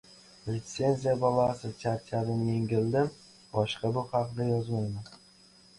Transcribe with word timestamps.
«Litsenziya 0.53 1.13
balosi». 1.25 1.71
Charchadim, 1.83 2.41
yengildim, 2.49 3.13
boshqa 3.55 3.95
bu 3.99 4.07
haqda 4.17 4.51
yozmayman... 4.53 5.17